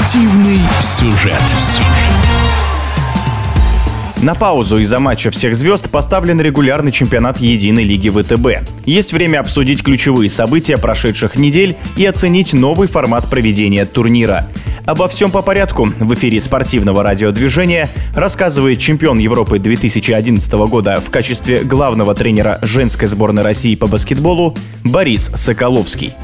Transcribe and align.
Спортивный 0.00 0.60
сюжет. 0.80 1.42
На 4.22 4.34
паузу 4.34 4.78
из-за 4.78 4.98
матча 4.98 5.30
всех 5.30 5.54
звезд 5.54 5.90
поставлен 5.90 6.40
регулярный 6.40 6.90
чемпионат 6.90 7.38
Единой 7.38 7.84
лиги 7.84 8.08
ВТБ. 8.08 8.66
Есть 8.86 9.12
время 9.12 9.40
обсудить 9.40 9.82
ключевые 9.82 10.30
события 10.30 10.78
прошедших 10.78 11.36
недель 11.36 11.76
и 11.98 12.06
оценить 12.06 12.54
новый 12.54 12.88
формат 12.88 13.28
проведения 13.28 13.84
турнира. 13.84 14.46
Обо 14.86 15.06
всем 15.06 15.30
по 15.30 15.42
порядку 15.42 15.84
в 15.84 16.14
эфире 16.14 16.40
спортивного 16.40 17.02
радиодвижения 17.02 17.90
рассказывает 18.14 18.80
чемпион 18.80 19.18
Европы 19.18 19.58
2011 19.58 20.52
года 20.70 20.98
в 21.04 21.10
качестве 21.10 21.58
главного 21.58 22.14
тренера 22.14 22.58
женской 22.62 23.06
сборной 23.06 23.42
России 23.42 23.74
по 23.74 23.86
баскетболу 23.86 24.56
Борис 24.82 25.30
Соколовский. 25.34 26.14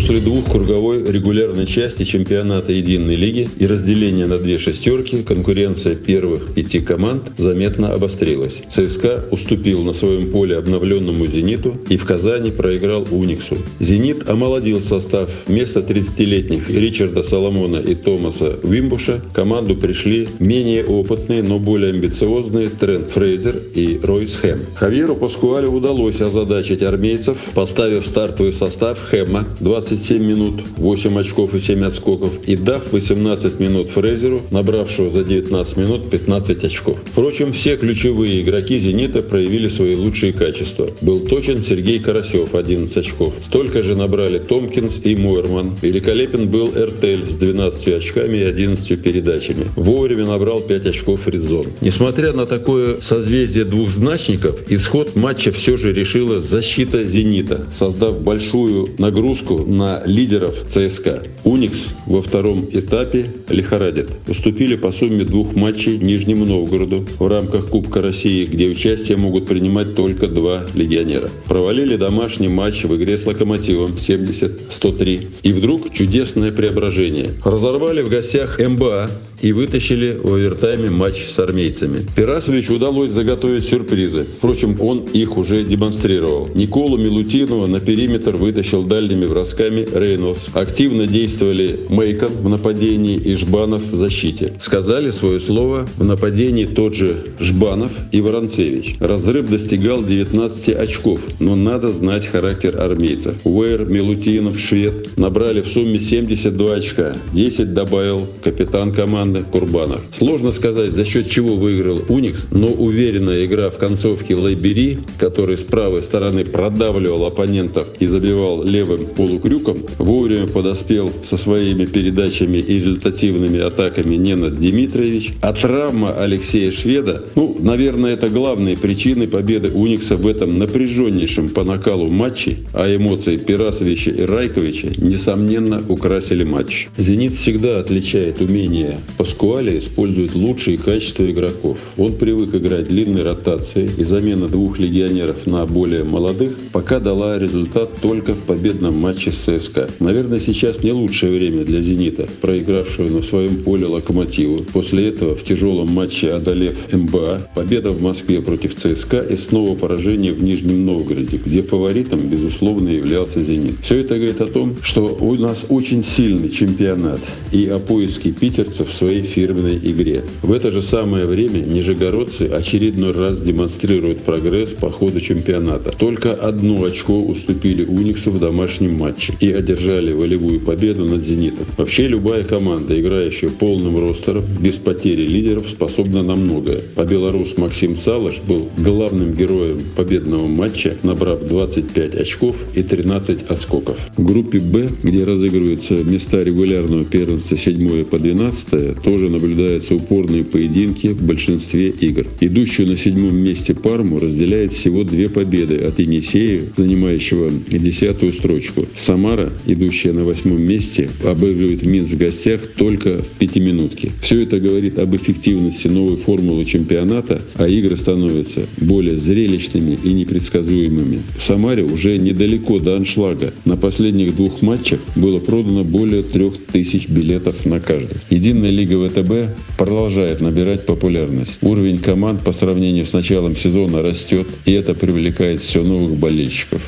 После 0.00 0.18
двух 0.18 0.50
круговой 0.50 1.04
регулярной 1.04 1.66
части 1.66 2.04
чемпионата 2.04 2.72
Единой 2.72 3.16
лиги 3.16 3.50
и 3.58 3.66
разделения 3.66 4.26
на 4.26 4.38
две 4.38 4.56
шестерки 4.56 5.22
конкуренция 5.22 5.94
первых 5.94 6.54
пяти 6.54 6.80
команд 6.80 7.24
заметно 7.36 7.92
обострилась. 7.92 8.62
ЦСКА 8.70 9.26
уступил 9.30 9.82
на 9.82 9.92
своем 9.92 10.30
поле 10.30 10.56
обновленному 10.56 11.26
«Зениту» 11.26 11.76
и 11.90 11.98
в 11.98 12.06
Казани 12.06 12.50
проиграл 12.50 13.06
«Униксу». 13.10 13.58
«Зенит» 13.78 14.26
омолодил 14.26 14.80
состав. 14.80 15.28
Вместо 15.46 15.80
30-летних 15.80 16.70
Ричарда 16.70 17.22
Соломона 17.22 17.76
и 17.76 17.94
Томаса 17.94 18.58
Вимбуша 18.62 19.20
команду 19.34 19.74
пришли 19.74 20.28
менее 20.38 20.82
опытные, 20.82 21.42
но 21.42 21.58
более 21.58 21.90
амбициозные 21.90 22.70
Трент 22.70 23.10
Фрейзер 23.10 23.54
и 23.74 24.00
Ройс 24.02 24.36
Хэм. 24.36 24.60
Хавьеру 24.76 25.14
Паскуале 25.14 25.68
удалось 25.68 26.22
озадачить 26.22 26.82
армейцев, 26.82 27.36
поставив 27.54 28.06
стартовый 28.06 28.54
состав 28.54 28.98
Хэма 28.98 29.46
2 29.60 29.89
27 29.90 30.24
минут, 30.24 30.62
8 30.76 31.18
очков 31.18 31.54
и 31.54 31.58
7 31.58 31.84
отскоков, 31.84 32.44
и 32.46 32.54
дав 32.54 32.92
18 32.92 33.58
минут 33.58 33.88
Фрезеру, 33.88 34.40
набравшего 34.52 35.10
за 35.10 35.24
19 35.24 35.76
минут 35.76 36.10
15 36.10 36.64
очков. 36.64 37.02
Впрочем, 37.04 37.52
все 37.52 37.76
ключевые 37.76 38.40
игроки 38.40 38.78
«Зенита» 38.78 39.20
проявили 39.22 39.66
свои 39.66 39.96
лучшие 39.96 40.32
качества. 40.32 40.90
Был 41.00 41.20
точен 41.20 41.60
Сергей 41.60 41.98
Карасев, 41.98 42.54
11 42.54 42.96
очков. 42.96 43.34
Столько 43.42 43.82
же 43.82 43.96
набрали 43.96 44.38
Томкинс 44.38 45.00
и 45.02 45.16
Мойерман. 45.16 45.76
Великолепен 45.82 46.48
был 46.48 46.70
Эртель 46.76 47.28
с 47.28 47.36
12 47.36 47.88
очками 47.88 48.38
и 48.38 48.42
11 48.44 49.02
передачами. 49.02 49.66
Вовремя 49.74 50.26
набрал 50.26 50.60
5 50.60 50.86
очков 50.86 51.22
Фридзон. 51.22 51.66
Несмотря 51.80 52.32
на 52.32 52.46
такое 52.46 53.00
созвездие 53.00 53.64
двухзначников, 53.64 54.70
исход 54.70 55.16
матча 55.16 55.50
все 55.50 55.76
же 55.76 55.92
решила 55.92 56.40
защита 56.40 57.04
«Зенита», 57.04 57.66
создав 57.72 58.20
большую 58.20 58.90
нагрузку 58.98 59.64
на 59.66 59.79
лидеров 60.04 60.54
ЦСКА. 60.66 61.22
«Уникс» 61.44 61.88
во 62.06 62.22
втором 62.22 62.66
этапе 62.70 63.30
лихорадит. 63.48 64.10
Уступили 64.28 64.76
по 64.76 64.92
сумме 64.92 65.24
двух 65.24 65.54
матчей 65.54 65.98
Нижнему 65.98 66.44
Новгороду 66.44 67.06
в 67.18 67.26
рамках 67.26 67.68
Кубка 67.68 68.02
России, 68.02 68.44
где 68.44 68.66
участие 68.68 69.16
могут 69.16 69.46
принимать 69.46 69.94
только 69.94 70.26
два 70.26 70.64
легионера. 70.74 71.30
Провалили 71.46 71.96
домашний 71.96 72.48
матч 72.48 72.84
в 72.84 72.94
игре 72.96 73.16
с 73.16 73.26
«Локомотивом» 73.26 73.92
70-103. 73.92 75.26
И 75.42 75.52
вдруг 75.52 75.92
чудесное 75.92 76.52
преображение. 76.52 77.30
Разорвали 77.44 78.02
в 78.02 78.08
гостях 78.08 78.58
МБА 78.58 79.10
и 79.42 79.52
вытащили 79.52 80.18
в 80.22 80.34
овертайме 80.34 80.90
матч 80.90 81.26
с 81.28 81.38
армейцами. 81.38 82.00
Пирасовичу 82.14 82.74
удалось 82.74 83.10
заготовить 83.10 83.64
сюрпризы. 83.64 84.26
Впрочем, 84.38 84.76
он 84.80 85.00
их 85.12 85.36
уже 85.36 85.64
демонстрировал. 85.64 86.48
Николу 86.54 86.96
Милутинова 86.98 87.66
на 87.66 87.80
периметр 87.80 88.36
вытащил 88.36 88.82
дальними 88.82 89.26
бросками 89.26 89.86
Рейнольдс. 89.92 90.48
Активно 90.52 91.06
действовали 91.06 91.78
Мейкон 91.88 92.32
в 92.32 92.48
нападении 92.48 93.16
и 93.16 93.34
Жбанов 93.34 93.82
в 93.82 93.96
защите. 93.96 94.52
Сказали 94.58 95.10
свое 95.10 95.40
слово 95.40 95.86
в 95.96 96.04
нападении 96.04 96.66
тот 96.66 96.94
же 96.94 97.32
Жбанов 97.40 97.92
и 98.12 98.20
Воронцевич. 98.20 98.96
Разрыв 99.00 99.48
достигал 99.48 100.02
19 100.02 100.76
очков, 100.76 101.22
но 101.38 101.54
надо 101.56 101.88
знать 101.88 102.26
характер 102.26 102.80
армейцев. 102.80 103.36
Уэйр, 103.44 103.86
Милутинов, 103.86 104.58
Швед 104.58 105.16
набрали 105.16 105.62
в 105.62 105.68
сумме 105.68 106.00
72 106.00 106.74
очка. 106.74 107.16
10 107.32 107.74
добавил 107.74 108.26
капитан 108.42 108.92
команды 108.92 109.29
команды 109.30 109.44
Курбанов. 109.50 110.00
Сложно 110.12 110.52
сказать, 110.52 110.92
за 110.92 111.04
счет 111.04 111.30
чего 111.30 111.56
выиграл 111.56 112.00
Уникс, 112.08 112.46
но 112.50 112.68
уверенная 112.68 113.44
игра 113.44 113.70
в 113.70 113.78
концовке 113.78 114.34
Лайбери, 114.34 114.98
который 115.18 115.56
с 115.56 115.64
правой 115.64 116.02
стороны 116.02 116.44
продавливал 116.44 117.26
оппонентов 117.26 117.86
и 118.00 118.06
забивал 118.06 118.62
левым 118.62 119.06
полукрюком, 119.06 119.78
вовремя 119.98 120.46
подоспел 120.46 121.10
со 121.24 121.36
своими 121.36 121.86
передачами 121.86 122.58
и 122.58 122.78
результативными 122.78 123.60
атаками 123.60 124.16
Ненад 124.16 124.58
Дмитриевич, 124.58 125.32
а 125.40 125.52
травма 125.52 126.12
Алексея 126.12 126.72
Шведа, 126.72 127.24
ну, 127.34 127.56
наверное, 127.60 128.14
это 128.14 128.28
главные 128.28 128.76
причины 128.76 129.26
победы 129.26 129.70
Уникса 129.70 130.16
в 130.16 130.26
этом 130.26 130.58
напряженнейшем 130.58 131.48
по 131.48 131.64
накалу 131.64 132.08
матче, 132.08 132.56
а 132.72 132.94
эмоции 132.94 133.36
Пирасовича 133.36 134.10
и 134.10 134.22
Райковича, 134.22 134.88
несомненно, 134.98 135.82
украсили 135.88 136.44
матч. 136.44 136.88
«Зенит» 136.96 137.34
всегда 137.34 137.78
отличает 137.78 138.40
умение 138.40 138.98
Паскуале 139.20 139.78
использует 139.78 140.34
лучшие 140.34 140.78
качества 140.78 141.30
игроков. 141.30 141.76
Он 141.98 142.14
привык 142.14 142.54
играть 142.54 142.88
длинной 142.88 143.22
ротацией, 143.22 143.90
и 143.98 144.04
замена 144.04 144.48
двух 144.48 144.78
легионеров 144.78 145.46
на 145.46 145.66
более 145.66 146.04
молодых 146.04 146.54
пока 146.72 147.00
дала 147.00 147.38
результат 147.38 148.00
только 148.00 148.32
в 148.32 148.38
победном 148.38 148.96
матче 148.96 149.30
с 149.30 149.36
ЦСКА. 149.40 149.90
Наверное, 150.00 150.40
сейчас 150.40 150.82
не 150.82 150.92
лучшее 150.92 151.36
время 151.36 151.66
для 151.66 151.82
«Зенита», 151.82 152.28
проигравшего 152.40 153.10
на 153.10 153.22
своем 153.22 153.58
поле 153.58 153.84
«Локомотиву». 153.84 154.64
После 154.72 155.08
этого 155.08 155.36
в 155.36 155.44
тяжелом 155.44 155.92
матче 155.92 156.32
одолев 156.32 156.90
МБА, 156.90 157.42
победа 157.54 157.90
в 157.90 158.00
Москве 158.00 158.40
против 158.40 158.74
ЦСКА 158.74 159.18
и 159.18 159.36
снова 159.36 159.76
поражение 159.76 160.32
в 160.32 160.42
Нижнем 160.42 160.86
Новгороде, 160.86 161.36
где 161.44 161.60
фаворитом, 161.60 162.20
безусловно, 162.20 162.88
являлся 162.88 163.38
«Зенит». 163.42 163.80
Все 163.82 163.96
это 163.96 164.14
говорит 164.14 164.40
о 164.40 164.46
том, 164.46 164.78
что 164.80 165.14
у 165.20 165.34
нас 165.34 165.66
очень 165.68 166.02
сильный 166.02 166.48
чемпионат 166.48 167.20
и 167.52 167.66
о 167.66 167.78
поиске 167.78 168.30
питерцев 168.30 168.88
в 168.88 168.94
своей 168.94 169.09
своей 169.10 169.22
фирменной 169.22 169.76
игре. 169.76 170.22
В 170.42 170.52
это 170.52 170.70
же 170.70 170.82
самое 170.82 171.26
время 171.26 171.58
нижегородцы 171.58 172.42
очередной 172.42 173.10
раз 173.10 173.42
демонстрируют 173.42 174.22
прогресс 174.22 174.70
по 174.70 174.88
ходу 174.90 175.20
чемпионата. 175.20 175.90
Только 175.98 176.32
одно 176.32 176.84
очко 176.84 177.20
уступили 177.20 177.84
Униксу 177.84 178.30
в 178.30 178.38
домашнем 178.38 178.96
матче 178.96 179.32
и 179.40 179.50
одержали 179.50 180.12
волевую 180.12 180.60
победу 180.60 181.06
над 181.06 181.22
«Зенитом». 181.22 181.66
Вообще 181.76 182.06
любая 182.06 182.44
команда, 182.44 183.00
играющая 183.00 183.50
полным 183.50 183.98
ростером, 183.98 184.44
без 184.60 184.76
потери 184.76 185.22
лидеров, 185.22 185.68
способна 185.68 186.22
на 186.22 186.36
многое. 186.36 186.80
А 186.94 187.04
белорус 187.04 187.56
Максим 187.56 187.96
Салаш 187.96 188.38
был 188.46 188.68
главным 188.78 189.34
героем 189.34 189.80
победного 189.96 190.46
матча, 190.46 190.96
набрав 191.02 191.42
25 191.48 192.14
очков 192.14 192.64
и 192.76 192.84
13 192.84 193.50
отскоков. 193.50 193.98
В 194.16 194.24
группе 194.24 194.60
«Б», 194.60 194.88
где 195.02 195.24
разыгрываются 195.24 195.94
места 195.94 196.44
регулярного 196.44 197.04
первенства 197.04 197.56
7 197.56 198.04
по 198.04 198.20
12, 198.20 198.99
тоже 199.02 199.28
наблюдаются 199.28 199.94
упорные 199.94 200.44
поединки 200.44 201.08
в 201.08 201.22
большинстве 201.22 201.88
игр. 201.88 202.26
Идущую 202.40 202.88
на 202.88 202.96
седьмом 202.96 203.36
месте 203.36 203.74
Парму 203.74 204.18
разделяет 204.18 204.72
всего 204.72 205.04
две 205.04 205.28
победы 205.28 205.78
от 205.78 205.98
Енисея, 205.98 206.62
занимающего 206.76 207.50
десятую 207.70 208.32
строчку. 208.32 208.86
Самара, 208.96 209.52
идущая 209.66 210.12
на 210.12 210.24
восьмом 210.24 210.62
месте, 210.62 211.08
обыгрывает 211.24 211.84
Минск 211.84 212.14
в 212.14 212.18
гостях 212.18 212.62
только 212.76 213.18
в 213.18 213.38
пятиминутке. 213.38 214.10
Все 214.22 214.42
это 214.42 214.58
говорит 214.60 214.98
об 214.98 215.14
эффективности 215.14 215.88
новой 215.88 216.16
формулы 216.16 216.64
чемпионата, 216.64 217.40
а 217.54 217.68
игры 217.68 217.96
становятся 217.96 218.62
более 218.78 219.16
зрелищными 219.18 219.98
и 220.02 220.12
непредсказуемыми. 220.12 221.20
Самаре 221.38 221.84
уже 221.84 222.18
недалеко 222.18 222.78
до 222.78 222.96
аншлага. 222.96 223.52
На 223.64 223.76
последних 223.76 224.36
двух 224.36 224.62
матчах 224.62 225.00
было 225.16 225.38
продано 225.38 225.84
более 225.84 226.22
трех 226.22 226.54
тысяч 226.72 227.08
билетов 227.08 227.64
на 227.66 227.80
каждый. 227.80 228.16
Единая 228.30 228.70
лига 228.70 228.89
Лига 228.90 229.08
ВТБ 229.08 229.76
продолжает 229.76 230.40
набирать 230.40 230.84
популярность. 230.84 231.58
Уровень 231.62 232.00
команд 232.00 232.42
по 232.42 232.50
сравнению 232.50 233.06
с 233.06 233.12
началом 233.12 233.54
сезона 233.54 234.02
растет, 234.02 234.48
и 234.64 234.72
это 234.72 234.94
привлекает 234.94 235.60
все 235.60 235.82
новых 235.82 236.16
болельщиков. 236.16 236.82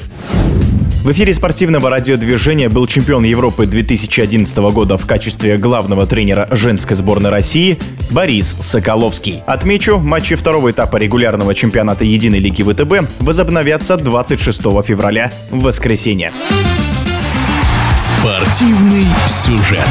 В 1.05 1.13
эфире 1.13 1.33
спортивного 1.33 1.91
радиодвижения 1.91 2.69
был 2.69 2.87
чемпион 2.87 3.23
Европы 3.23 3.67
2011 3.67 4.57
года 4.73 4.97
в 4.97 5.07
качестве 5.07 5.57
главного 5.59 6.07
тренера 6.07 6.49
женской 6.51 6.97
сборной 6.97 7.31
России 7.31 7.79
Борис 8.11 8.57
Соколовский. 8.61 9.41
Отмечу, 9.47 9.99
матчи 9.99 10.35
второго 10.35 10.73
этапа 10.73 10.97
регулярного 10.97 11.55
чемпионата 11.55 12.05
Единой 12.05 12.41
лиги 12.41 12.63
ВТБ 12.63 13.09
возобновятся 13.21 13.97
26 13.97 14.61
февраля 14.85 15.33
в 15.51 15.61
воскресенье. 15.61 16.33
Спортивный 17.97 19.07
сюжет. 19.29 19.89